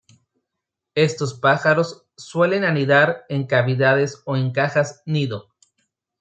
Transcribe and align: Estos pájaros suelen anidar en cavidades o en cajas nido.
Estos 0.95 1.35
pájaros 1.35 2.07
suelen 2.17 2.63
anidar 2.63 3.23
en 3.29 3.45
cavidades 3.45 4.23
o 4.25 4.35
en 4.35 4.51
cajas 4.51 5.03
nido. 5.05 5.51